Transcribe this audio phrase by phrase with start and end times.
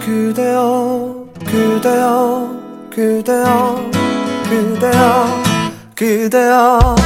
[0.00, 2.48] 그대여 그대여
[2.90, 3.90] 그대여
[4.48, 5.42] 그대여
[5.94, 6.96] 그대여.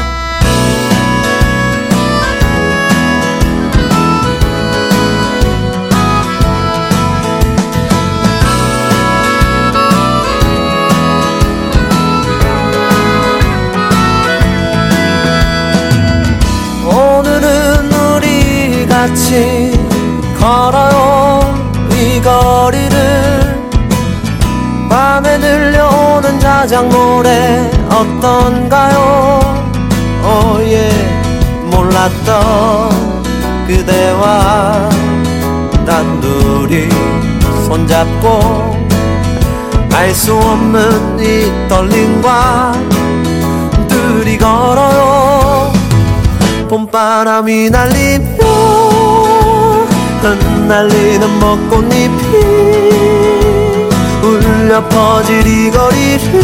[16.87, 19.64] 오늘은 우리 같이
[26.64, 29.38] 자작 노래 어떤가요?
[30.24, 30.90] 오예
[31.70, 33.23] 몰랐던
[33.66, 34.88] 그대와
[35.84, 36.88] 단둘이
[37.66, 38.78] 손잡고
[39.92, 42.73] 알 수 없는 이 떨림과
[43.87, 45.70] 둘이 걸어요.
[46.70, 48.42] 봄바람이 날리며
[50.23, 52.65] 흩날리는 벚꽃잎이
[54.23, 56.43] 울려 퍼질 이 거리를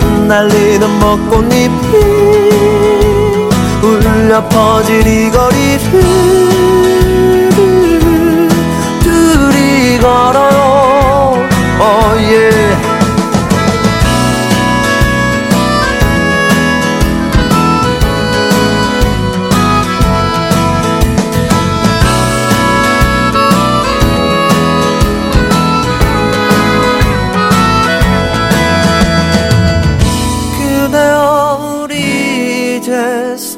[0.00, 1.70] 흩날리는 벚꽃잎이
[3.82, 6.23] 울려 퍼질 이 거리를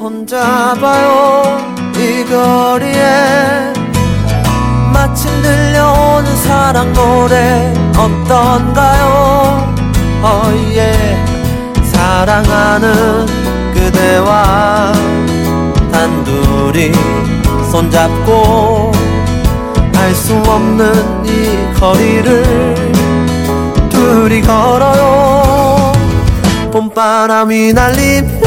[0.07, 1.57] 이제 손잡아요.
[1.97, 3.73] 이 거리에
[4.93, 9.75] 마침 들려오는 사랑 노래 어떤가요?
[10.23, 11.25] 어예
[11.83, 13.25] 사랑하는
[13.73, 14.93] 그대와
[15.91, 16.91] 단둘이
[17.69, 18.91] 손잡고
[19.97, 22.75] 알 수 없는 이 거리를
[23.89, 25.91] 둘이 걸어요.
[26.71, 28.46] 봄바람이 날리며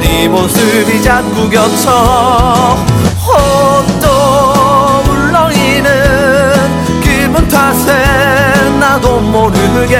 [0.00, 2.76] 네 모습이 자꾸 겹쳐
[3.26, 4.06] 혼도
[5.10, 5.90] 울렁이는
[7.02, 9.98] 기분 탓에 나도 모르게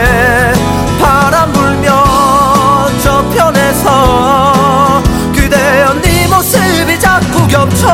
[1.00, 1.92] 바람 불면
[3.02, 5.02] 저편에서
[5.34, 7.88] 그대여 네 모습이 자꾸 겹쳐.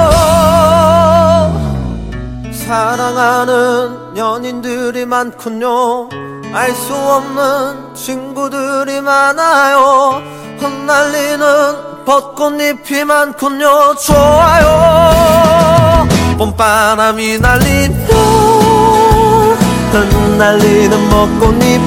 [2.52, 6.08] 사랑하는 연인들이 많군요.
[6.52, 10.22] 알 수 없는 친구들이 많아요.
[10.58, 16.06] 흩날리는 벚꽃잎이 많군요 좋아요.
[16.36, 17.94] 봄바람이 날리며
[19.92, 21.80] 흩날리는 벚꽃잎이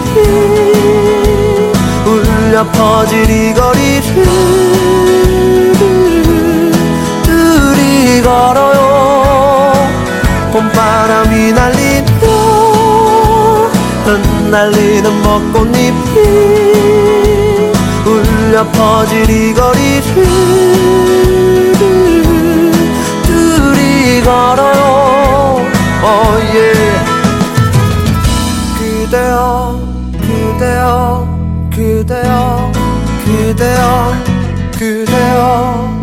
[2.06, 4.26] 울려 퍼질 이 거리를
[7.24, 9.74] 둘이 걸어요.
[10.52, 12.08] 봄바람이 날리며
[14.06, 16.97] 흩날리는 벚꽃잎이
[18.48, 20.02] 울려 퍼질 이 거리를
[23.24, 25.66] 둘이 걸어요
[26.02, 26.38] oh.
[28.80, 29.80] 그대여
[30.22, 31.28] 그대여
[31.76, 32.72] 그대여
[33.26, 34.14] 그대여
[34.80, 35.97] 그대여